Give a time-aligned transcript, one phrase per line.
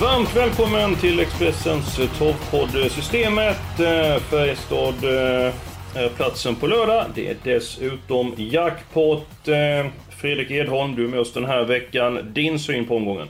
[0.00, 3.80] Varmt välkommen till Expressens torvpodd Systemet.
[3.80, 5.54] Eh, Färjestad eh,
[5.94, 7.04] är platsen på lördag.
[7.14, 9.48] Det är dessutom jackpot.
[9.48, 12.32] Eh, Fredrik Edholm, du är med oss den här veckan.
[12.32, 13.28] Din syn på omgången?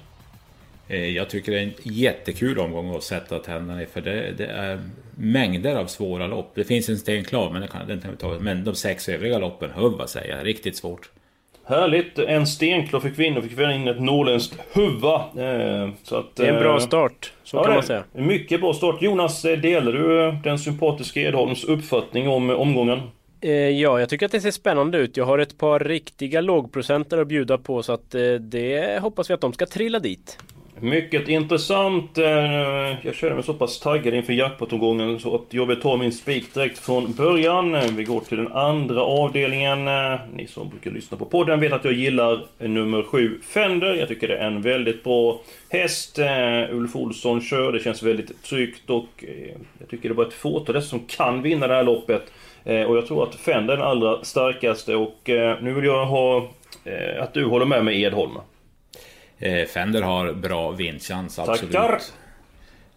[1.14, 4.80] Jag tycker det är en jättekul omgång att sätta tänderna i för det, det är
[5.14, 6.52] mängder av svåra lopp.
[6.55, 8.38] Det finns en sten klar men, det kan, det kan vi ta.
[8.38, 11.11] men de sex övriga loppen, hör vad säger jag, riktigt svårt.
[11.69, 12.19] Härligt!
[12.19, 15.14] En stenklar in och fick vi in ett norrländskt huva.
[15.14, 18.05] Eh, så att, Det är en bra eh, start, så ja, kan man säga.
[18.12, 19.02] Mycket bra start.
[19.02, 23.00] Jonas, eh, delar du den sympatiska Edholms uppfattning om omgången?
[23.80, 25.16] Ja, jag tycker att det ser spännande ut.
[25.16, 29.41] Jag har ett par riktiga lågprocenter att bjuda på så att det hoppas vi att
[29.41, 30.39] de ska trilla dit.
[30.80, 32.18] Mycket intressant.
[32.18, 36.12] Eh, jag känner mig så pass taggad inför jackpot-omgången så att jag vill ta min
[36.12, 37.76] spik direkt från början.
[37.96, 39.88] Vi går till den andra avdelningen.
[39.88, 43.94] Eh, ni som brukar lyssna på podden vet att jag gillar nummer 7 Fender.
[43.94, 46.18] Jag tycker det är en väldigt bra häst.
[46.18, 49.24] Eh, Ulf Olsson kör, det känns väldigt tryggt och
[49.78, 52.32] jag tycker det var ett fåtal som kan vinna det här loppet.
[52.64, 55.20] Och jag tror att Fender är den allra starkaste och
[55.60, 56.50] nu vill jag ha
[57.20, 58.32] att du håller med mig Edholm.
[59.39, 61.72] Eh, Fender har bra vinstchans, absolut.
[61.72, 62.00] Tackar!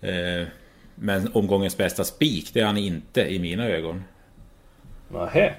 [0.02, 0.48] Eh,
[0.96, 4.04] Men omgångens bästa spik, det är han inte i mina ögon.
[5.10, 5.54] Nähä.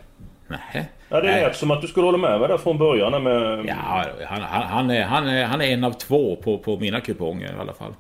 [0.49, 0.87] Nähä.
[1.09, 3.65] Ja, det lät som att du skulle hålla med mig där från början med...
[3.67, 7.01] Ja, han, han, han, är, han, är, han är en av två på, på mina
[7.01, 7.93] kuponger i alla fall.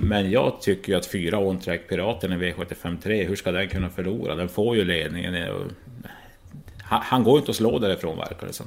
[0.00, 4.34] Men jag tycker ju att fyra on-track Piraten i V753, hur ska den kunna förlora?
[4.34, 5.36] Den får ju ledningen.
[6.82, 8.66] Han, han går ju inte att slå därifrån verkar det som.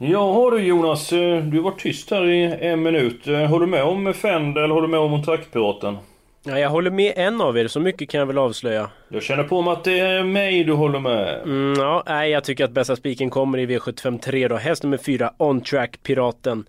[0.00, 3.26] Jaha du Jonas, eh, du var tyst här i en minut.
[3.26, 4.70] Eh, håller du med om Fendel?
[4.70, 5.96] håller du med om Trackpiraten?
[6.42, 8.90] Ja, jag håller med en av er, så mycket kan jag väl avslöja.
[9.08, 11.42] Jag känner på mig att det är mig du håller med.
[11.42, 14.56] Mm, ja, nej, jag tycker att bästa spiken kommer i V753 då.
[14.56, 16.64] Häst nummer 4, On Track Piraten.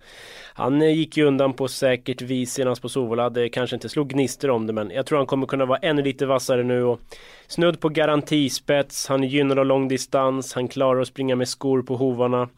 [0.54, 3.30] Han eh, gick ju undan på säkert vis senast på Sovola.
[3.30, 6.02] Det kanske inte slog gnistor om det, men jag tror han kommer kunna vara ännu
[6.02, 6.84] lite vassare nu.
[6.84, 7.00] Och
[7.48, 11.82] snudd på garantispets, han är gynnad av lång distans, han klarar att springa med skor
[11.82, 12.50] på hovarna.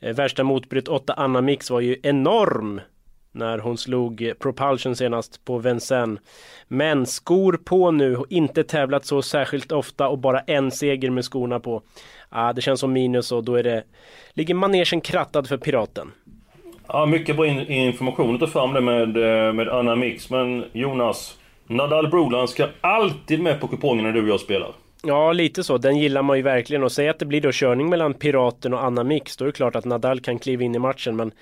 [0.00, 2.80] Eh, värsta motbryt 8 Anna Mix var ju enorm
[3.32, 6.20] när hon slog Propulsion senast på Vincennes.
[6.68, 11.60] Men skor på nu, inte tävlat så särskilt ofta och bara en seger med skorna
[11.60, 11.82] på.
[12.28, 13.84] Ah, det känns som minus och då är det...
[14.32, 16.12] Ligger manegen krattad för Piraten.
[16.86, 20.30] Ja, mycket bra in information att ta fram det med, eh, med Anna Mix.
[20.30, 24.72] Men Jonas, Nadal Broland ska alltid med på kupongen när du och jag spelar.
[25.02, 25.78] Ja, lite så.
[25.78, 26.82] Den gillar man ju verkligen.
[26.82, 29.36] Och säg att det blir då körning mellan Piraten och Anna Mix.
[29.36, 31.16] Då är det klart att Nadal kan kliva in i matchen.
[31.16, 31.32] Men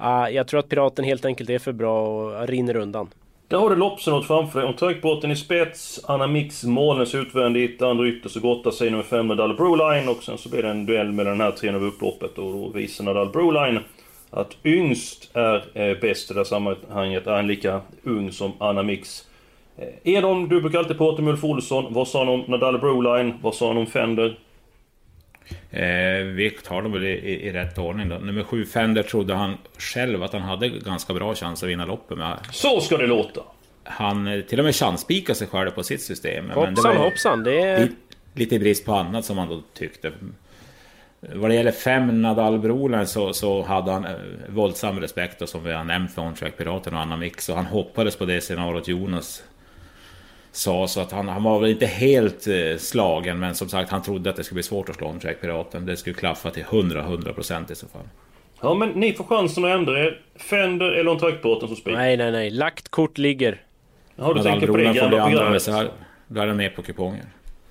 [0.00, 3.08] Uh, jag tror att Piraten helt enkelt är för bra och rinner undan.
[3.48, 4.68] Där har du loppsenåt framför dig.
[4.68, 9.26] Om Turkbåten i spets, Anna Mix målens utvändigt, andra ytterst och gottar sig nummer 5
[9.26, 10.08] Nadal Broline.
[10.08, 12.38] Och sen så blir det en duell med den här trean över upploppet.
[12.38, 13.80] Och då visar Nadal Broline
[14.30, 17.26] att yngst är eh, bäst i det här sammanhanget.
[17.26, 19.26] Är han lika ung som Anna Mix.
[19.76, 21.94] Eh, Edon, du brukar alltid prata med Ulf Olsson.
[21.94, 23.34] Vad sa han om Nadal Broline?
[23.42, 24.38] Vad sa han om Fender?
[25.70, 28.18] Eh, vi tar dem väl i, i, i rätt ordning då.
[28.18, 32.18] Nummer sju Fender trodde han själv att han hade ganska bra chans att vinna loppet.
[32.18, 33.40] Men Så ska det låta!
[33.84, 36.44] han eh, till och med chanspikade sig själv på sitt system.
[36.46, 37.78] Men det Hoppsan var hoppsan, det är...
[37.80, 37.92] li,
[38.34, 40.12] lite brist på annat som han då tyckte.
[41.20, 44.12] Vad det gäller fem Nadal Broline så, så hade han eh,
[44.48, 47.48] våldsam respekt och som vi har nämnt för On-Track Piraten och Anna Mix.
[47.48, 49.42] Och han hoppades på det scenariot Jonas
[50.56, 50.88] sa.
[50.88, 53.38] Så att han, han var väl inte helt eh, slagen.
[53.38, 55.86] Men som sagt han trodde att det skulle bli svårt att slå On-Track Piraten.
[55.86, 58.02] Det skulle klaffa till 100-100% i så fall.
[58.60, 60.20] Ja men ni får chansen att ändra er.
[60.36, 61.94] Fender eller om Trackpiraten som spik.
[61.94, 62.50] Nej, nej, nej.
[62.50, 63.62] Lagt kort ligger.
[64.16, 65.66] Ja, du tänker på det gamla programmet.
[66.26, 67.24] Då är han med på kuponger.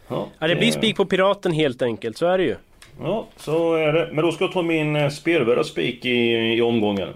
[0.07, 2.17] Ja, Ja, det blir spik på Piraten helt enkelt.
[2.17, 2.55] Så är det ju.
[3.01, 4.09] Ja, så är det.
[4.13, 7.09] Men då ska jag ta min eh, spelvärda spik i, i omgången.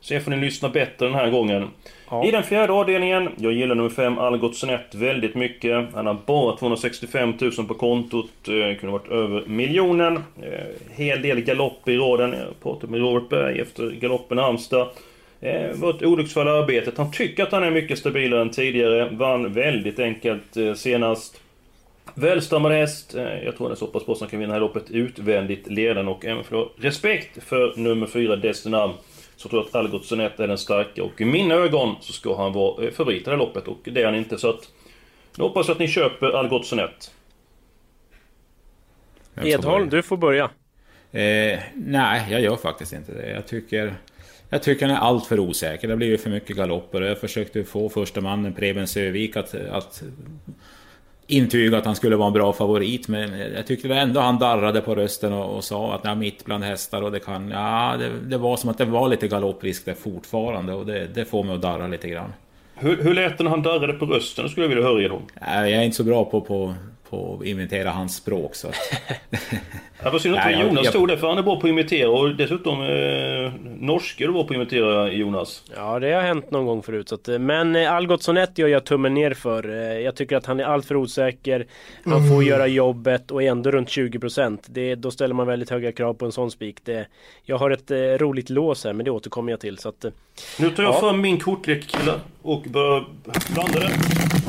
[0.00, 1.68] Se får ni lyssna bättre den här gången.
[2.10, 2.24] Ja.
[2.24, 5.94] I den fjärde avdelningen, jag gillar nummer 5 Algot Sonett väldigt mycket.
[5.94, 10.16] Han har bara 265 000 på kontot, eh, kunde varit över miljonen.
[10.16, 12.32] Eh, hel del galopp i raden.
[12.32, 14.88] Jag pratade med Robert Berg efter galoppen i Halmstad.
[15.40, 16.98] Eh, var ett olycksfall i arbetet.
[16.98, 19.08] Han tycker att han är mycket stabilare än tidigare.
[19.12, 21.40] Vann väldigt enkelt eh, senast.
[22.14, 23.14] Välstammad häst.
[23.14, 25.66] Eh, jag tror han är så pass bra som kan vinna det här loppet utvändigt
[25.66, 28.90] ledande och även få respekt för nummer 4 Destinam.
[29.40, 32.36] Så tror jag att Algot Sonett är den starka och i mina ögon så ska
[32.36, 34.68] han vara eh, favorit i det här loppet och det är han inte så att...
[35.36, 37.14] Jag hoppas att ni köper Algot Sonett.
[39.42, 40.44] Edholm, du får börja.
[41.12, 43.30] Eh, nej, jag gör faktiskt inte det.
[43.30, 43.94] Jag tycker...
[44.48, 45.88] Jag tycker han är allt för osäker.
[45.88, 47.02] Det har blivit för mycket galopper.
[47.02, 50.02] Jag försökte få första mannen Preben Sövik att, att
[51.32, 53.08] intyga att han skulle vara en bra favorit.
[53.08, 56.64] Men jag tyckte ändå han darrade på rösten och, och sa att ja, mitt bland
[56.64, 57.50] hästar och det kan...
[57.50, 61.24] Ja, det, det var som att det var lite galopprisk där fortfarande och det, det
[61.24, 62.32] får mig att darra lite grann.
[62.74, 64.44] Hur, hur lät det när han darrade på rösten?
[64.44, 65.24] Det skulle jag vilja höra Edholm.
[65.40, 66.74] Jag är inte så bra på, på
[67.10, 68.54] på att imitera hans språk.
[68.54, 68.74] Så att...
[70.02, 70.86] ja, vad synd att Jonas jag, jag...
[70.86, 74.32] stod där, för han är bra på att imitera och dessutom eh, norsk är du
[74.32, 75.64] bra på att imitera Jonas.
[75.76, 77.08] Ja, det har hänt någon gång förut.
[77.08, 79.70] Så att, eh, men eh, Algot Sonett gör jag tummen ner för.
[79.70, 81.66] Eh, jag tycker att han är alltför osäker.
[82.04, 82.28] Han mm.
[82.28, 84.94] får göra jobbet och är ändå runt 20%.
[84.94, 86.76] då ställer man väldigt höga krav på en sån spik.
[86.84, 87.06] Det,
[87.44, 89.78] jag har ett eh, roligt lås här, men det återkommer jag till.
[89.78, 90.04] Så att,
[90.58, 91.00] nu tar jag ja.
[91.00, 93.04] fram min kortlek killar och börjar
[93.54, 93.92] blanda den.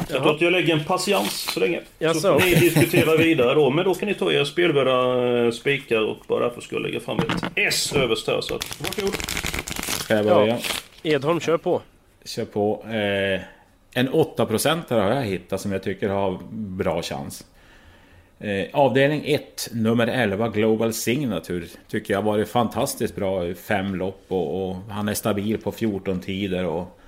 [0.10, 1.82] Jag tror att jag lägger en patiens så länge.
[2.00, 3.70] Ja, så, så ni diskutera vidare då.
[3.70, 7.00] Men då kan ni ta era spelvärda eh, spikar och bara därför ska jag lägga
[7.00, 8.42] fram ett S överst här.
[8.42, 9.16] Så att, varsågod.
[9.78, 10.48] Ska jag börja?
[10.48, 10.58] Ja.
[11.12, 11.82] Edholm, kör på.
[12.26, 12.84] Kör på.
[12.86, 13.42] Eh,
[13.94, 17.44] en 8% har jag hittat som jag tycker har bra chans.
[18.44, 23.96] Eh, avdelning 1, nummer 11, Global Signature, tycker jag har varit fantastiskt bra i fem
[23.96, 26.66] lopp och, och, han är stabil på 14 tider.
[26.66, 27.00] Och,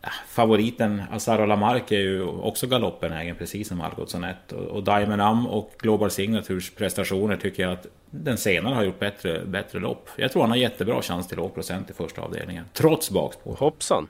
[0.00, 4.52] ja, favoriten Azaro Lamarck är ju också galoppenägen precis som Algotsson 1.
[4.52, 8.98] Och, och Diamond Am och Global Signatures prestationer tycker jag att den senare har gjort
[8.98, 10.08] bättre, bättre lopp.
[10.16, 13.56] Jag tror han har jättebra chans till låg procent i första avdelningen, trots bakspår.
[13.58, 14.08] Hoppsan!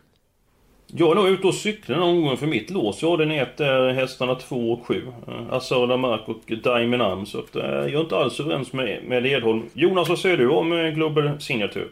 [0.87, 3.03] Jag är nog ute och cyklar någon gång för mitt lås.
[3.03, 5.03] Ja, den heter eh, hästarna 2 och 7.
[5.29, 7.27] Eh, Asala Mark och Diamond Am.
[7.27, 9.63] Så att, eh, jag är inte alls överens med, med Edholm.
[9.73, 11.87] Jonas, vad säger du om Global Signature?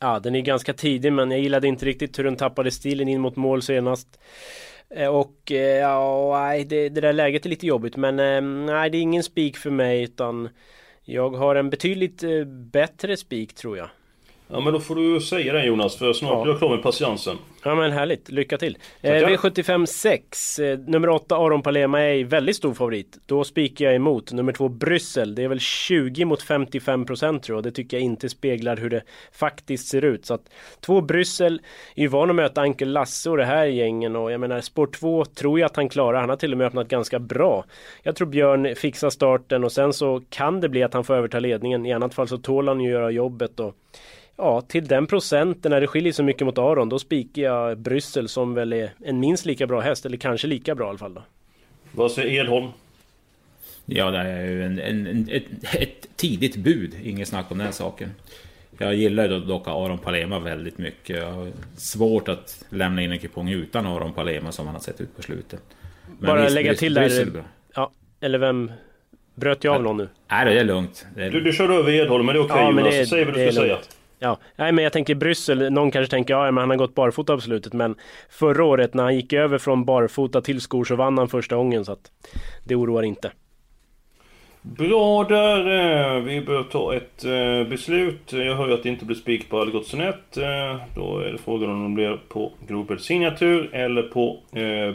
[0.00, 3.20] Ja, den är ganska tidig men jag gillade inte riktigt hur den tappade stilen in
[3.20, 4.20] mot mål senast.
[5.10, 5.50] Och
[5.80, 8.16] ja, nej, det, det där läget är lite jobbigt men
[8.66, 10.48] nej, det är ingen spik för mig utan
[11.04, 13.88] jag har en betydligt bättre spik tror jag.
[14.50, 16.44] Ja men då får du säga det Jonas, för snart ja.
[16.44, 17.36] är jag klar med patiensen.
[17.62, 18.78] Ja men härligt, lycka till!
[19.00, 23.18] Eh, V75 6, eh, nummer 8 Aron Palema är väldigt stor favorit.
[23.26, 24.32] Då spikar jag emot.
[24.32, 27.64] Nummer 2 Bryssel, det är väl 20 mot 55 procent tror jag.
[27.64, 29.02] Det tycker jag inte speglar hur det
[29.32, 30.26] faktiskt ser ut.
[30.26, 31.60] Så att 2 Bryssel
[31.94, 34.86] är ju van att möta Ankel Lasse och det här gängen och jag menar spår
[34.86, 36.20] 2 tror jag att han klarar.
[36.20, 37.64] Han har till och med öppnat ganska bra.
[38.02, 41.40] Jag tror Björn fixar starten och sen så kan det bli att han får överta
[41.40, 41.86] ledningen.
[41.86, 43.74] I annat fall så tål han ju göra jobbet och
[44.38, 48.28] Ja, till den procenten när det skiljer så mycket mot Aron, då spikar jag Bryssel
[48.28, 51.14] som väl är en minst lika bra häst, eller kanske lika bra i alla fall
[51.14, 51.22] då.
[51.92, 52.68] Vad säger Edholm?
[53.86, 55.44] Ja, det är ju en, en, ett,
[55.74, 58.10] ett, tidigt bud, inget snack om den saken.
[58.78, 61.16] Jag gillar ju dock Aron Palema väldigt mycket.
[61.16, 65.00] Jag har svårt att lämna in en kupong utan Aron Palema som han har sett
[65.00, 65.60] ut på slutet.
[66.18, 67.42] Men Bara visst, lägga till där...
[67.74, 67.90] Ja,
[68.20, 68.72] eller vem...
[69.34, 70.08] Bröt jag av någon nu?
[70.30, 71.06] Nej, det är lugnt.
[71.16, 71.30] Det är...
[71.30, 73.08] Du, du kör över Edholm, men det är okej okay, ja, Jonas.
[73.08, 73.78] Säg vad du ska säga.
[74.18, 77.34] Ja, nej men jag tänker Bryssel, någon kanske tänker ja men han har gått barfota
[77.34, 77.94] på slutet men
[78.30, 81.84] förra året när han gick över från barfota till skor så vann han första gången
[81.84, 82.10] så att
[82.64, 83.32] det oroar inte.
[84.62, 85.58] Bra där!
[86.16, 88.32] Eh, vi bör ta ett eh, beslut.
[88.32, 90.36] Jag hör ju att det inte blir spik på Algotssonet.
[90.36, 94.42] Eh, då är det frågan om det blir på Global Signatur eller på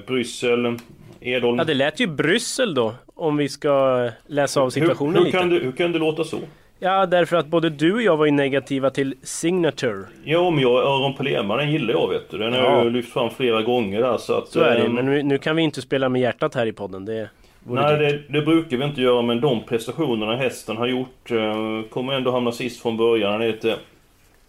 [0.08, 0.78] Bryssel.
[1.26, 1.58] Edholm.
[1.58, 5.38] Ja det lät ju Bryssel då, om vi ska läsa av situationen hur, hur lite.
[5.38, 6.38] Kan det, hur kan det låta så?
[6.84, 10.06] Ja, därför att både du och jag var ju negativa till Signature.
[10.24, 12.38] Ja, men jag, Öron Palema, den gillar jag vet du.
[12.38, 14.48] Den har jag lyft fram flera gånger där så att...
[14.48, 16.72] Så är det, ähm, men nu, nu, kan vi inte spela med hjärtat här i
[16.72, 17.06] podden.
[17.06, 17.30] Det
[17.64, 22.14] Nej, det, det, brukar vi inte göra, men de prestationerna hästen har gjort äh, kommer
[22.14, 23.32] ändå hamna sist från början.
[23.32, 23.76] Han är lite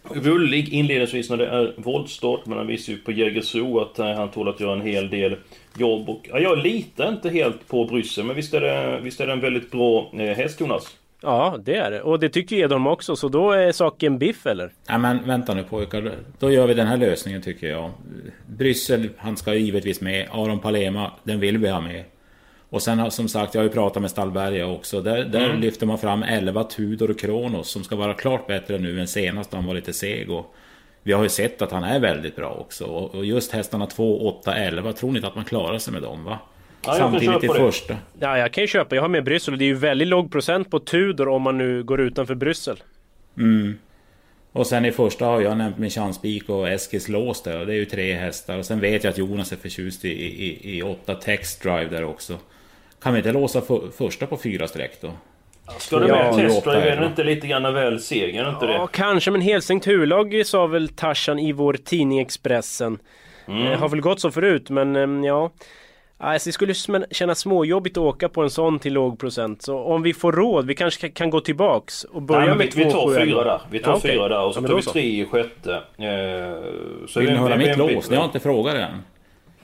[0.03, 4.29] rullig inledningsvis när det är voltstart, men han visar ju på Jägersro att äh, han
[4.29, 5.35] tål att göra en hel del
[5.77, 6.09] jobb.
[6.09, 9.33] Och, ja, jag litar inte helt på Bryssel, men visst är det, visst är det
[9.33, 10.97] en väldigt bra äh, häst, Jonas?
[11.25, 12.01] Ja, det är det.
[12.01, 14.71] Och det tycker Edholm också, så då är saken biff eller?
[14.87, 16.11] Ja men vänta nu pojkar.
[16.39, 17.91] Då gör vi den här lösningen tycker jag.
[18.47, 20.27] Bryssel, han ska givetvis med.
[20.31, 22.03] Aron Palema, den vill vi ha med.
[22.69, 25.01] Och sen som sagt, jag har ju pratat med Stallberga också.
[25.01, 25.61] Där, där mm.
[25.61, 29.53] lyfter man fram 11 Tudor och Kronos som ska vara klart bättre nu än senast
[29.53, 30.31] han var lite seg.
[30.31, 30.55] Och
[31.03, 32.85] vi har ju sett att han är väldigt bra också.
[32.85, 36.23] Och just hästarna 2, 8, 11, tror ni inte att man klarar sig med dem
[36.23, 36.39] va?
[36.87, 37.97] Ja, Samtidigt i första.
[38.19, 38.95] Ja, jag kan ju köpa.
[38.95, 41.57] Jag har med Bryssel och det är ju väldigt låg procent på Tudor om man
[41.57, 42.83] nu går utanför Bryssel.
[43.37, 43.77] Mm.
[44.51, 47.59] Och sen i första har jag nämnt min chanspik och Eskils lås där.
[47.59, 48.57] Och det är ju tre hästar.
[48.57, 52.03] Och sen vet jag att Jonas är förtjust i, i, i åtta text drive där
[52.03, 52.37] också.
[53.01, 55.11] Kan vi inte låsa för, första på fyra streck då?
[55.77, 56.89] Ska du med testdrive?
[56.89, 58.39] Är det inte lite grann väl seger?
[58.39, 58.87] Är det inte Ja, det?
[58.91, 62.99] kanske, men helstängt huvudlag sa väl Tarzan i vår tidning Expressen.
[63.47, 63.67] Mm.
[63.67, 65.51] Eh, har väl gått så förut, men eh, ja.
[66.17, 66.73] Alltså, det skulle
[67.11, 69.61] kännas småjobbigt att åka på en sån till låg procent.
[69.61, 72.83] Så om vi får råd, vi kanske kan gå tillbaks och börja Nej, med vi,
[72.83, 73.61] vi två, tar sju, fyra där.
[73.71, 74.91] Vi tar Ja, fyra där och så Ja, tar vi så.
[74.91, 75.73] tre i sjätte.
[75.73, 78.09] Eh, så Vill ni höra mitt lås?
[78.09, 78.91] Ni har inte frågat än.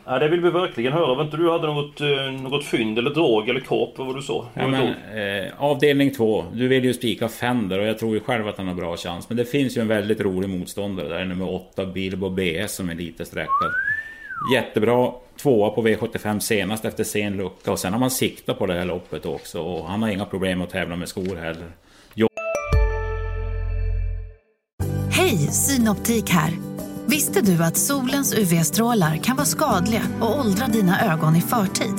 [0.06, 1.16] Ja, det vill vi verkligen höra.
[1.16, 2.08] Var inte du hade något, eh,
[2.42, 3.94] något fynd eller drag eller kap?
[3.98, 4.46] Vad var du sa?
[4.54, 6.46] Ja, men, eh, avdelning två.
[6.54, 9.30] Du vill ju spika Fender och jag tror ju själv att han har bra chans.
[9.30, 11.26] Men det finns ju en väldigt rolig motståndare där.
[11.26, 13.72] Nummer åtta Bilbo BS som är lite sträckad.
[14.54, 15.12] Jättebra
[15.42, 17.72] tvåa på V75 senast efter sen lucka.
[17.72, 19.62] Och sen har man siktat på det här loppet också.
[19.62, 21.72] Och han har inga problem att tävla med skor heller.
[25.12, 26.52] Hej, Synoptik här.
[27.06, 31.96] Visste du att solens UV-strålar kan vara skadliga och åldra dina ögon i förtid?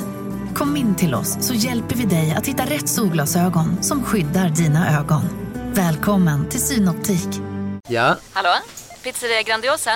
[0.55, 4.99] Kom in till oss så hjälper vi dig att hitta rätt solglasögon som skyddar dina
[5.01, 5.23] ögon.
[5.75, 7.29] Välkommen till Synoptik.
[7.89, 8.55] Ja, Hallå?
[9.03, 9.91] Pizzeria Grandiosa?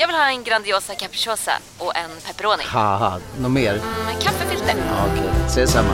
[0.00, 2.62] Jag vill ha en Grandiosa capriciosa och en pepperoni.
[2.66, 3.72] haha, något mer?
[4.06, 4.74] Med kaffefilter.
[4.88, 5.88] Ja, Okej, ses samma.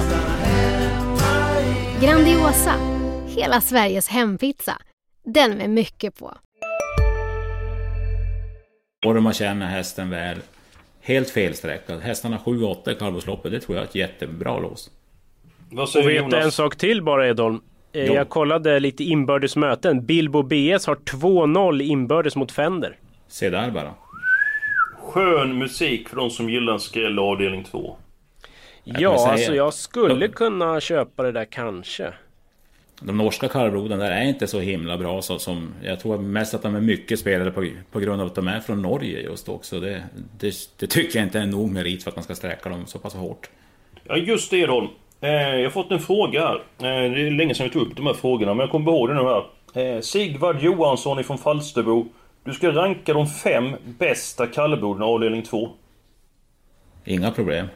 [2.03, 2.75] Grandiosa,
[3.27, 4.79] hela Sveriges hempizza.
[5.25, 6.35] Den med mycket på.
[9.07, 10.39] Och man känner hästen väl.
[11.01, 12.01] Helt felsträckad.
[12.01, 13.53] Hästarna 7-8 i kallblodsloppet.
[13.53, 14.91] Det tror jag är ett jättebra lås.
[15.71, 16.55] Vad Och säger vet du en Jonas?
[16.55, 17.61] sak till bara Edholm?
[17.93, 18.15] Eh, Jo.
[18.15, 20.07] Jag kollade lite inbördes möten.
[20.07, 22.97] Bilbo BS har 2-0 inbördes mot Fender.
[23.28, 23.95] Se där bara.
[24.99, 27.97] Skön musik för de som gillar skräll avdelning 2.
[28.85, 32.12] kan Ja, säga- alltså jag skulle De- kunna köpa det där kanske.
[33.00, 35.68] De norska kallbloden där är inte så himla bra så, som...
[35.83, 38.61] Jag tror mest att de är mycket spelade på, på grund av att de är
[38.61, 39.80] från Norge just också.
[39.80, 40.02] Det,
[40.38, 42.99] det, det tycker jag inte är nog merit för att man ska sträcka dem så
[42.99, 43.50] pass hårt.
[44.04, 44.88] Ja, just det Edholm.
[45.21, 46.54] Eh, jag har fått en fråga här.
[46.54, 49.09] Eh, det är länge sedan vi tog upp de här frågorna, men jag kommer ihåg
[49.09, 49.45] det nu här.
[49.97, 52.06] Eh, Sigvard Johansson ifrån Falsterbo.
[52.47, 55.71] Du ska ranka de fem bästa kallbloden i avdelning 2.
[57.05, 57.67] Inga problem.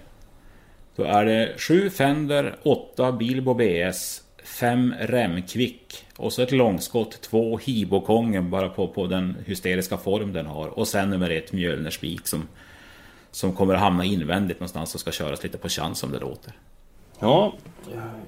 [0.97, 7.59] Då är det 7 Fender, 8 Bilbo BS, 5 Remkvick och så ett långskott, 2
[7.59, 10.69] Hibokongen bara på, på den hysteriska form den har.
[10.69, 12.49] Och sen nummer ett Mjölnerspik som,
[13.31, 16.53] som kommer att hamna invändigt någonstans och ska köras lite på chans som det låter.
[17.19, 17.55] Ja.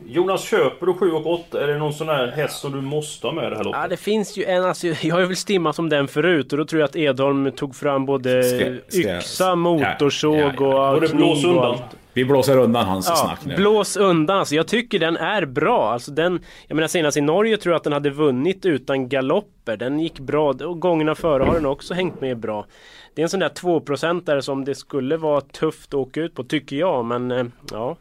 [0.06, 1.62] Jonas, köper du 7 och 8?
[1.62, 3.80] Är det någon sån här häst som du måste ha med det här loppet?
[3.82, 6.64] Ja, det finns ju en, alltså, jag har väl stimmat om den förut och då
[6.64, 10.88] tror jag att Edholm tog fram både Ska- ska- yxa, motorsåg Ja, ja, ja.
[10.88, 11.76] och Och det blåser undan.
[12.14, 13.56] Vi blåser undan hans Ja, snack nu.
[13.56, 14.54] blås undan alltså.
[14.54, 15.92] Jag tycker den är bra.
[15.92, 19.76] Alltså den, jag menar senast i Norge tror jag att den hade vunnit utan galopper.
[19.76, 22.66] Den gick bra och gångerna före har den också hängt med bra.
[23.14, 26.44] Det är en sån där 2% som det skulle vara tufft att åka ut på
[26.44, 27.96] tycker jag men eh, ja.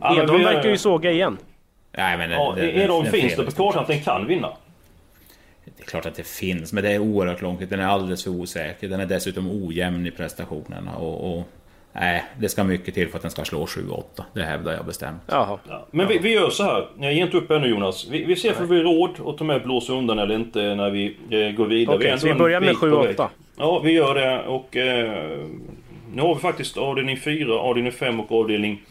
[0.00, 1.38] Ja, men Edholm vi- verkar ju såga igen.
[1.96, 3.44] Nej, men det, Ja, det, är de det finns fel.
[3.44, 4.48] det på kartan att den kan vinna?
[5.64, 7.70] Det är klart att det finns, men det är oerhört långt.
[7.70, 8.88] Den är alldeles för osäker.
[8.88, 10.96] Den är dessutom ojämn i prestationerna.
[10.96, 11.44] Och, och,
[11.92, 14.02] nej, det ska mycket till för att den ska slå 7-8.
[14.34, 15.22] Det hävdar jag bestämt.
[15.26, 15.58] Jaha.
[15.68, 15.86] Ja.
[15.90, 16.88] Men vi, vi gör så här.
[17.00, 18.08] Jag ger inte upp ännu Jonas.
[18.10, 20.90] Vi, vi ser för vi har råd att ta med blåsa undan eller inte när
[20.90, 21.96] vi eh, går vidare.
[21.96, 23.06] Okej, är så vi börjar med bit på 7-8.
[23.06, 23.16] väg.
[23.58, 24.76] Ja, vi gör det och...
[24.76, 25.38] Eh,
[26.14, 28.82] nu har vi faktiskt avdelning 4, avdelning 5 och avdelning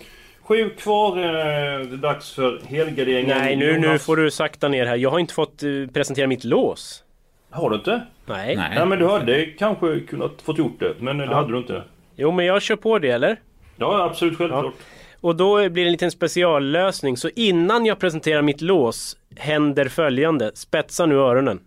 [0.50, 1.18] 7 kvar.
[1.18, 3.38] Eh, det är dags för helgarderingen.
[3.38, 4.96] Nej nu, nu får du sakta ner här.
[4.96, 7.03] Jag har inte fått eh, presentera mitt lås.
[7.50, 8.01] Har du inte?
[8.25, 8.56] Nej.
[8.56, 8.72] Nej.
[8.75, 10.94] Nej, men du hade kanske kunnat fått gjort det.
[11.00, 11.34] Men det Ja.
[11.34, 11.84] hade du inte.
[12.15, 13.39] Jo men jag kör på det eller?
[13.77, 14.74] Ja, absolut självklart.
[15.22, 17.18] Och då blir det en liten speciallösning.
[17.18, 20.51] Så innan jag presenterar mitt lås händer följande.
[20.53, 21.60] Spetsa nu öronen.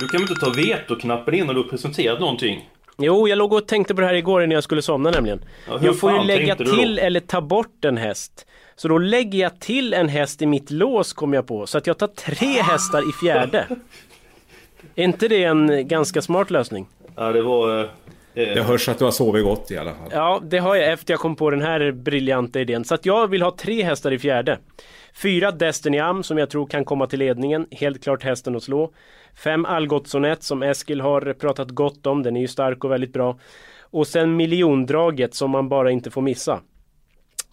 [0.00, 2.68] Du kan väl inte ta vetoknappen innan du har presenterat någonting?
[2.98, 5.44] Jo, jag låg och tänkte på det här igår när jag skulle somna nämligen.
[5.68, 8.46] Ja, jag får ju lägga till eller ta bort en häst.
[8.76, 11.66] Så då lägger jag till en häst i mitt lås kom jag på.
[11.66, 13.66] Så att jag tar tre hästar i fjärde.
[14.94, 16.86] Är inte det en ganska smart lösning?
[17.16, 17.80] Ja, det var...
[17.80, 17.88] Eh,
[18.34, 20.08] Det hörs att du har sovit gott i alla fall.
[20.12, 22.84] Ja, det har jag efter jag kom på den här briljanta idén.
[22.84, 24.58] Så att jag vill ha tre hästar i fjärde.
[25.22, 27.66] Fyra Destiny Am som jag tror kan komma till ledningen.
[27.70, 28.92] Helt klart hästen att slå.
[29.44, 32.22] Fem Algotssonet som Eskil har pratat gott om.
[32.22, 33.38] Den är ju stark och väldigt bra.
[33.80, 36.60] Och sen miljondraget som man bara inte får missa.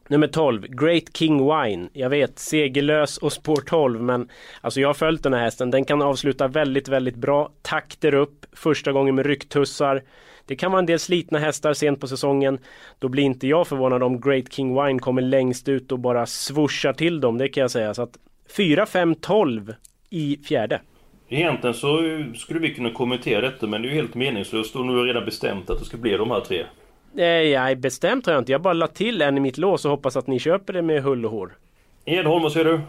[0.08, 1.90] Nummer 12, Great King Wine.
[1.94, 4.30] Jag vet, segerlös och spår 12 men
[4.62, 5.72] alltså jag har följt den här hästen.
[5.72, 7.52] Den kan avsluta väldigt, väldigt bra.
[7.62, 10.04] Takter upp, första gången med rycktussar.
[10.46, 12.60] Det kan vara en del slitna hästar sent på säsongen.
[13.00, 16.94] Då blir inte jag förvånad om Great King Wine kommer längst ut och bara swooshar
[16.94, 17.94] till dem, det kan jag säga.
[17.94, 18.18] Så att
[18.58, 19.74] 4, 5, 12
[20.10, 20.82] i fjärde.
[21.30, 24.96] Egentligen så skulle vi kunna kommentera detta men det är ju helt meningslöst och nu
[24.96, 26.66] har redan bestämt att det ska bli de här tre.
[27.14, 28.52] Nej, nej, bestämt har jag inte.
[28.52, 31.04] Jag bara lagt till en i mitt lås och hoppas att ni köper det med
[31.04, 31.58] hull och hår.
[32.06, 32.82] Edholm, vad säger du?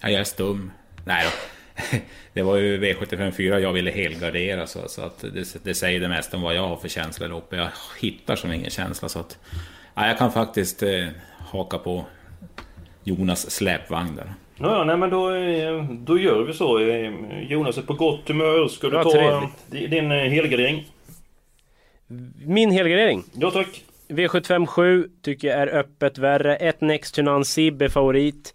[0.00, 0.70] Ja, jag är stum.
[1.06, 1.57] Nej då.
[2.32, 6.08] Det var ju V75 4 jag ville helgardera så, så att det, det säger det
[6.08, 7.56] mesta om vad jag har för känsla där uppe.
[7.56, 7.68] Jag
[8.00, 9.38] hittar som ingen känsla så att...
[9.94, 11.06] Ja, jag kan faktiskt eh,
[11.38, 12.04] haka på
[13.04, 14.34] Jonas släpvagn där.
[14.60, 16.78] Ja, nej men då, eh, då gör vi så.
[16.78, 17.12] Eh,
[17.48, 18.68] Jonas är på gott humör.
[18.68, 19.90] Ska du Ja, ta trevligt.
[19.90, 20.86] din eh, helgardering?
[22.46, 23.24] Min helgardering?
[23.32, 23.84] Ja tack.
[24.08, 26.56] V75 7 tycker jag är öppet värre.
[26.56, 28.54] Ett Next to None Sib är favorit.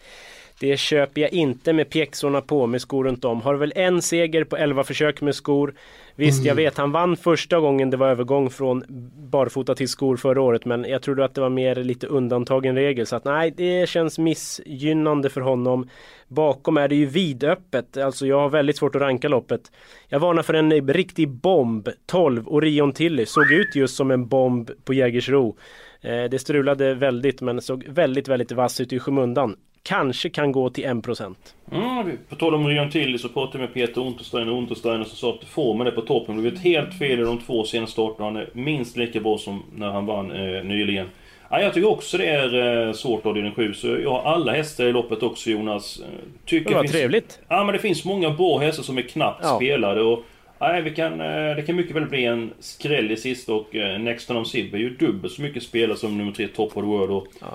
[0.64, 3.42] Det köper jag inte med pjäxorna på med skor runt om.
[3.42, 5.74] Har väl en seger på 11 försök med skor.
[6.16, 8.84] Visst, jag vet han vann första gången det var övergång från
[9.30, 10.66] barfota till skor förra året.
[10.66, 13.06] Men jag trodde att det var mer lite undantagen regel.
[13.06, 15.90] Så att nej, det känns missgynnande för honom.
[16.28, 17.98] Bakom är det ju vidöppet.
[17.98, 19.62] Alltså jag har väldigt svårt att ranka loppet.
[20.08, 21.90] Jag varnar för en riktig bomb.
[22.06, 23.26] 12 Orion Tilly.
[23.26, 25.58] Såg ut just som en bomb på Jägersro.
[26.02, 29.56] Eh, det strulade väldigt men såg väldigt, väldigt vass ut i skymundan.
[29.84, 31.36] Kanske kan gå till 1%.
[31.72, 35.18] Mm, på tal om Ryan Tilly så pratade jag med Peter Untersteiner och Untersteiner som
[35.18, 36.36] sa att formen är på toppen.
[36.36, 38.26] Det blev ett helt fel i de två senaste starterna.
[38.26, 41.08] Han är minst lika bra som när han vann eh, nyligen.
[41.50, 44.86] Ja, jag tycker också det är eh, svårt avdelning 7 så jag har alla hästar
[44.86, 46.00] i loppet också Jonas.
[46.00, 46.06] Eh,
[46.46, 47.40] Tycker Det var finns- trevligt.
[47.48, 49.56] Ja men det finns många bra hästar som är knappt Ja.
[49.56, 50.24] spelade och...
[50.60, 54.00] Nej, vi kan, eh, det kan mycket väl bli en skräll i sista och eh,
[54.00, 56.82] Next on Sib är ju dubbelt så mycket spelare som nummer 3 Top of the
[56.82, 57.28] World och...
[57.42, 57.48] eh,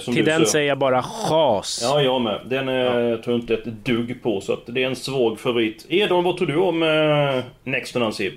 [0.00, 1.80] som Till du den säger jag bara chas.
[1.82, 2.40] Ja, jag med.
[2.44, 5.86] Den eh, tror jag inte ett dugg på, så att det är en svag favorit.
[5.88, 8.32] Edon, vad tror du om eh, Next on Sib?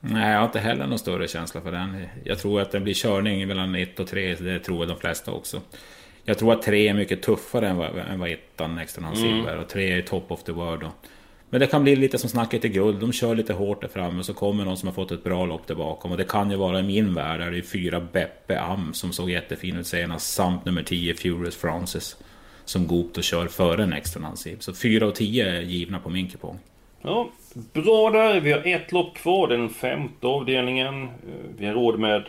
[0.00, 2.06] Nej, jag har inte heller någon större känsla för den.
[2.24, 5.32] Jag tror att det blir körning mellan 1 och 3, det tror jag de flesta
[5.32, 5.60] också.
[6.24, 9.40] Jag tror att 3 är mycket tuffare än vad, än vad ettan extra han Mm.
[9.40, 9.58] mm.
[9.58, 10.82] och 3 är top of the world.
[10.82, 10.92] Och.
[11.54, 14.18] Men det kan bli lite som snacket i guld, de kör lite hårt där framme
[14.18, 16.10] och så kommer någon som har fått ett bra lopp där bakom.
[16.10, 19.12] Och det kan ju vara i min värld, där det är fyra Beppe Am som
[19.12, 22.16] såg jättefin ut senast, samt nummer 10 Furious Francis.
[22.64, 24.56] Som Goop och kör före Next Nancy.
[24.58, 26.58] Så 4 och 10 är givna på min kupong.
[27.02, 27.30] Ja,
[27.72, 28.40] bra där.
[28.40, 31.08] Vi har ett lopp kvar, den femte avdelningen.
[31.58, 32.24] Vi har råd med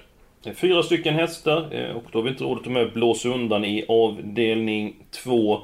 [0.55, 3.65] fyra stycken hästar eh, och då har vi inte råd att ta med blåsa undan
[3.65, 5.61] i avdelning två.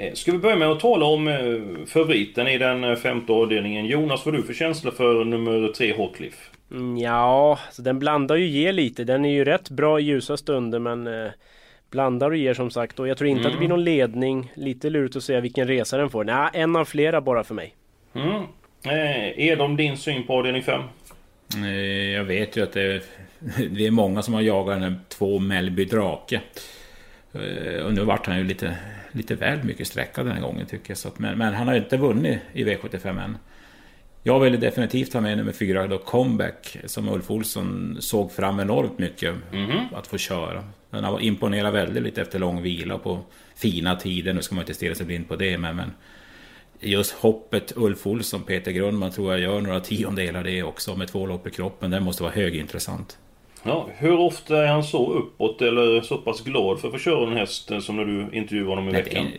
[0.00, 3.86] Eh, Ska vi börja med att tala om eh, favoriten i den eh, femte avdelningen?
[3.86, 6.36] Jonas, vad du för känsla för nummer tre Hawcliffe?
[6.70, 9.04] Mm, Ja, så den blandar ju ger lite.
[9.04, 11.08] Den är ju rätt bra i ljusa stunder men
[11.90, 13.00] blandar och ger som sagt.
[13.00, 13.58] Och jag tror inte att det Mm.
[13.58, 14.52] blir någon ledning.
[14.54, 16.24] Lite lurigt att säga vilken resa den får.
[16.24, 17.74] Nej, en av flera bara för mig.
[18.14, 18.42] Mm.
[18.84, 20.82] Eh, är de din syn på avdelning fem?
[21.64, 23.02] Eh, Jag vet ju att det är,
[23.70, 26.40] det är många som har jagat den här två Mellby Drake.
[27.32, 28.76] Eh, Och nu vart han ju lite,
[29.12, 30.98] lite väl mycket sträckad den här gången tycker jag.
[30.98, 33.36] Så att, men, men han har inte vunnit i V75 än.
[34.22, 38.98] Jag ville definitivt ha med nummer fyra då Comeback som Ulf Olsson såg fram enormt
[38.98, 39.34] mycket
[39.92, 40.64] att få köra.
[40.90, 43.20] Den har imponerat väldigt lite efter lång vila på
[43.54, 44.32] fina tider.
[44.32, 45.92] Nu ska man inte stirra sig blind på det men, men
[46.80, 51.26] just hoppet Ulf Olsson, Peter Grundman tror jag gör några tiondelar det också med två
[51.26, 51.90] lopp i kroppen.
[51.90, 53.18] Det måste vara högintressant.
[53.62, 57.26] Ja, hur ofta är han så uppåt eller så pass glad för att få köra
[57.30, 59.26] en häst eh, som när du intervjuade honom i Nej, det, veckan?
[59.26, 59.32] är,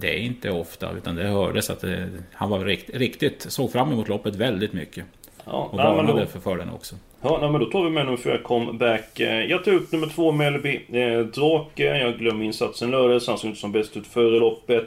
[0.00, 3.92] det är inte ofta, utan det hördes att det, han var rikt, riktigt, såg fram
[3.92, 5.04] emot loppet väldigt mycket.
[5.44, 6.96] Ja, och nej, varnade då- för, den också.
[7.22, 9.20] Ja, nej, men då tar vi med nummer fyra comeback.
[9.20, 11.84] Eh, Jag tar ut nummer två Mellby eh, Drake.
[11.98, 13.26] Jag glömde insatsen lördags.
[13.26, 14.84] Han såg inte som bäst ut före loppet.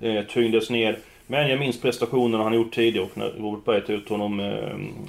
[0.00, 0.98] Eh, tyngdes ner.
[1.26, 4.46] Men jag minns prestationerna han gjort tidigare och när Robert Berg tog ut honom eh,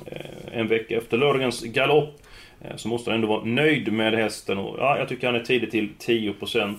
[0.06, 2.22] eh, en vecka efter lördagens galopp.
[2.70, 4.58] Eh, så måste han ändå vara nöjd med hästen.
[4.58, 6.76] Och, ja, jag tycker han är tidig till 10%.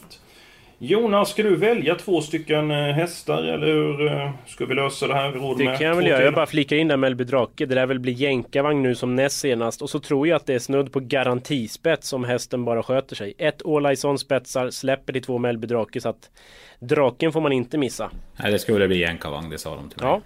[0.78, 5.14] Jonas, ska du välja två stycken eh, hästar eller hur eh, ska vi lösa det
[5.14, 5.30] här?
[5.30, 6.24] Vi råd Det med kan jag väl göra.
[6.24, 7.66] Jag bara flikar in där Mellby Drake.
[7.66, 9.82] Det där väl blir jänkarvagn nu som näst senast.
[9.82, 13.34] Och så tror jag att det är snudd på garantispets om hästen bara sköter sig.
[13.38, 16.30] Ett All Eyes On spetsar, släpper till två Mellby Drake så att
[16.78, 18.10] draken får man inte missa.
[18.36, 20.10] Nej, det skulle bli jänkarvagn, det sa de till mig.
[20.10, 20.20] Ja,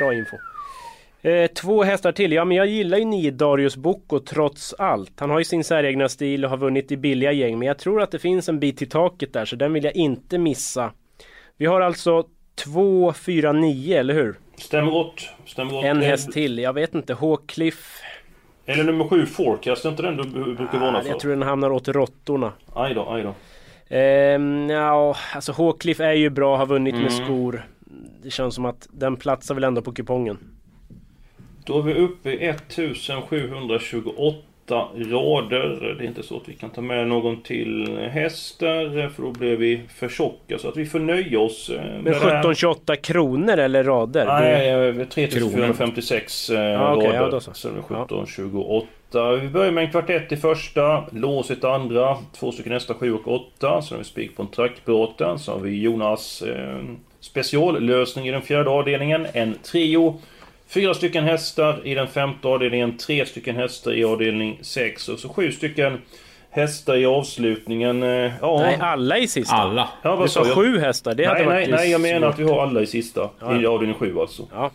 [0.00, 0.36] bra info.
[1.22, 2.32] Eh, två hästar till.
[2.32, 5.12] Ja, men jag gillar ju nio Darius Bocco trots allt.
[5.20, 7.58] Han har ju sin säregna stil och har vunnit i billiga gäng.
[7.58, 9.96] Men jag tror att det finns en bit till taket där, så den vill jag
[9.96, 10.92] inte missa.
[11.56, 12.24] Vi har alltså
[12.64, 14.38] två, fyra, nio, eller hur?
[14.56, 15.28] Stämmer gott.
[15.46, 15.84] Stämmer gott.
[15.84, 16.58] En häst till.
[16.58, 17.14] Jag vet inte.
[17.14, 18.00] Håkliff.
[18.66, 21.08] Eller nummer sju Forecast, är inte den du brukar varna för?
[21.08, 22.52] jag tror den hamnar åt råttorna.
[22.74, 23.34] Aj då, aj då.
[23.96, 27.24] Ehm, ja, alltså Håkliff är ju bra, har vunnit med Mm.
[27.24, 27.66] skor.
[28.22, 30.38] Det känns som att den platsar väl ändå på kupongen.
[31.68, 35.94] Då är vi uppe i 1728 åtta rader.
[35.98, 39.30] Det är inte så att vi kan ta med någon till häst där, för då
[39.30, 40.58] blir vi för tjocka.
[40.58, 42.20] Så att vi får nöja oss eh, Men med här.
[42.20, 44.26] 1728 kronor eller rader?
[44.26, 47.20] Nej, Det- eh, 3456 eh, Ja, okej, rader.
[47.20, 47.52] ja, då så.
[47.54, 48.86] Sen är det 1728.
[49.42, 53.82] Vi börjar med en kvartett i första, låset andra, två stycken hästar 7 och 8.
[53.82, 55.38] Sen har vi spik på en trackbråten.
[55.38, 56.78] Så har vi Jonas eh,
[57.20, 59.26] speciallösning i den fjärde avdelningen.
[59.32, 60.20] En trio.
[60.68, 65.28] Fyra stycken hästar i den femte avdelningen, tre stycken hästar i avdelning 6 och så
[65.28, 65.98] sju stycken
[66.50, 68.02] hästar i avslutningen.
[68.02, 68.60] eh, Ja.
[68.60, 69.54] Nej, alla i sista.
[69.54, 69.88] Alla.
[70.02, 70.54] Ja, vad du sa jag?
[70.56, 71.14] sju hästar.
[71.14, 73.30] Det nej, nej, nej, jag menar att vi har alla i sista.
[73.40, 73.60] Ja.
[73.60, 74.48] I avdelning 7 alltså.
[74.52, 74.70] Ja.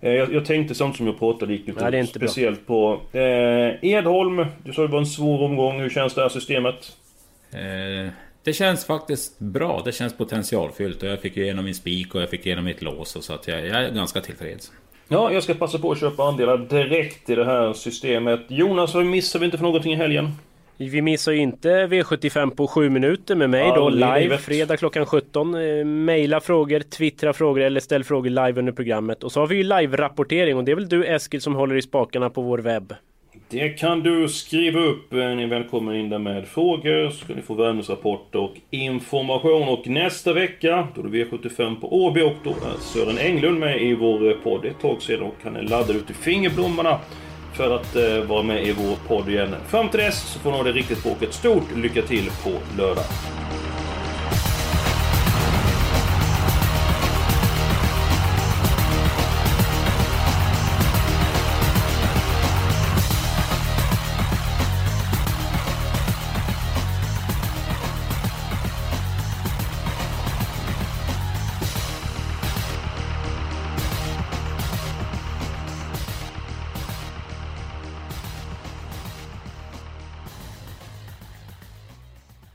[0.00, 2.28] Eh, Jag, jag tänkte sånt som jag pratade inte, Nej, det är inte bra.
[2.28, 3.00] speciellt på.
[3.12, 5.80] Eh, Edholm, du sa det var en svår omgång.
[5.80, 6.92] Hur känns det här systemet?
[7.52, 8.10] Eh,
[8.44, 9.82] det känns faktiskt bra.
[9.84, 11.02] Det känns potentialfyllt.
[11.02, 13.16] Och jag fick igenom min spik och jag fick igenom mitt lås.
[13.16, 14.72] och Så att jag, jag är ganska tillfreds.
[15.08, 18.40] Ja, jag ska passa på att köpa andelar direkt i det här systemet.
[18.48, 20.30] Jonas, vad missar vi inte för någonting i helgen?
[20.76, 24.40] Vi missar ju inte V75 på 7 minuter med mig då Aldrig i live livet.
[24.40, 25.54] fredag klockan 17.
[25.54, 29.24] Eh, Maila frågor, twittra frågor eller ställ frågor live under programmet.
[29.24, 31.82] Och så har vi ju live-rapportering och det är väl du Eskil som håller i
[31.82, 32.94] spakarna på vår webb.
[33.54, 35.12] Det kan du skriva upp.
[35.12, 37.10] Eh, ni är välkomna in där med frågor.
[37.10, 39.68] Så ska ni få värmningsrapporter och information.
[39.68, 43.82] Och nästa vecka, då är det V75 på Åby och då är Sören Englund med
[43.82, 44.62] i vår eh, podd.
[44.62, 46.98] Det är ett tag sedan och han är laddad ut i fingerblommorna
[47.56, 49.54] för att eh, vara med i vår podd igen.
[49.66, 51.34] Fram till dess så får ni ha det riktigt bråket.
[51.34, 53.04] Stort lycka till på lördag.